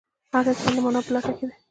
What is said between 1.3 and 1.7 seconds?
کې دی.